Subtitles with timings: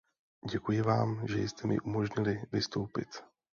[0.51, 3.09] Děkuji vám, že jste mi umožnili vystoupit.